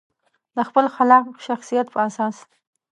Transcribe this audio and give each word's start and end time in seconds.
د 0.55 0.57
خپل 0.69 0.85
خلاق 0.95 1.25
شخصیت 1.47 1.87
په 1.93 1.99
اساس. 2.07 2.37